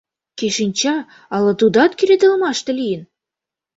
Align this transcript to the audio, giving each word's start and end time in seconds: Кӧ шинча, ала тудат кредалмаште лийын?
Кӧ 0.37 0.47
шинча, 0.55 0.95
ала 1.35 1.53
тудат 1.59 1.91
кредалмаште 1.99 2.71
лийын? 2.79 3.03